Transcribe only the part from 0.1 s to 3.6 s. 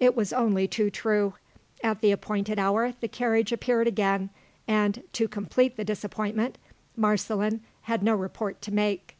was only too true. At the appointed hour the carriage